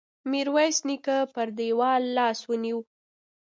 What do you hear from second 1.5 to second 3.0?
دېوال لاس ونيو.